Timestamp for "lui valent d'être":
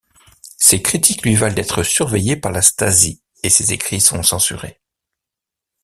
1.21-1.83